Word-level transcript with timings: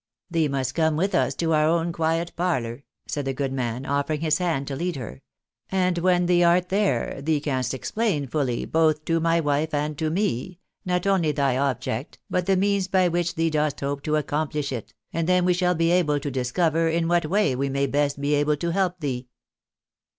"Thee 0.31 0.47
must 0.47 0.73
come 0.73 0.95
with 0.97 1.13
us 1.13 1.35
to 1.35 1.53
our 1.53 1.67
own 1.67 1.91
quiet 1.91 2.31
parlour," 2.35 2.83
said 3.05 3.23
the 3.25 3.35
good 3.35 3.53
man, 3.53 3.85
offering 3.85 4.21
his 4.21 4.39
hmd 4.39 4.65
to 4.65 4.75
lead 4.75 4.95
her," 4.95 5.21
and 5.71 5.99
when 5.99 6.25
thee 6.25 6.43
art 6.43 6.69
there 6.69 7.21
thee 7.21 7.39
canst 7.39 7.71
explain 7.71 8.25
fully, 8.25 8.65
both 8.65 9.05
to 9.05 9.19
my 9.19 9.39
wife 9.39 9.75
and 9.75 9.99
to 9.99 10.09
me, 10.09 10.57
not 10.85 11.05
only 11.05 11.31
thy 11.31 11.55
object, 11.55 12.17
but 12.31 12.47
the 12.47 12.57
means 12.57 12.87
by 12.87 13.09
which 13.09 13.35
thee 13.35 13.51
dost 13.51 13.81
hope 13.81 14.01
to 14.01 14.15
accomplish 14.15 14.71
it, 14.71 14.95
and 15.13 15.29
then 15.29 15.45
we 15.45 15.53
shall 15.53 15.75
be 15.75 15.91
able 15.91 16.19
to 16.19 16.31
discover 16.31 16.87
in 16.87 17.07
what 17.07 17.27
way 17.27 17.55
we 17.55 17.69
may 17.69 17.85
best 17.85 18.19
be 18.19 18.33
able 18.33 18.57
to 18.57 18.71
help 18.71 19.01
thee." 19.01 19.27